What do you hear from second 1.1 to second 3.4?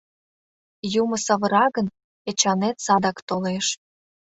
савыра гын, Эчанет садак